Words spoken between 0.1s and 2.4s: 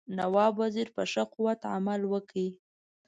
نواب وزیر په ښه قوت عمل وکړ.